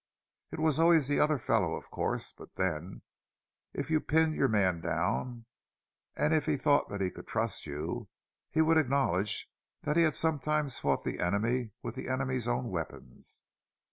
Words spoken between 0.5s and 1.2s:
It was always the